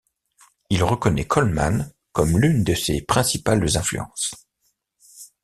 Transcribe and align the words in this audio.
Il 0.71 0.81
reconnaît 0.83 1.27
Coleman 1.27 1.91
comme 2.11 2.39
l'une 2.39 2.63
de 2.63 2.73
ses 2.73 3.01
principales 3.03 3.77
influences. 3.77 4.33